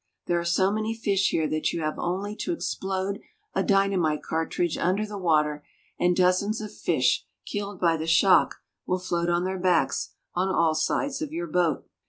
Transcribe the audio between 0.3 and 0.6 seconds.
are